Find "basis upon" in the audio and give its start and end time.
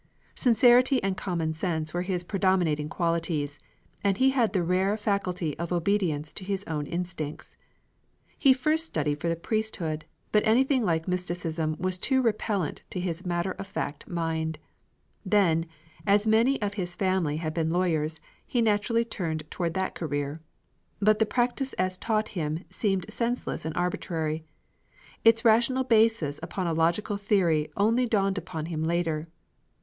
25.83-26.65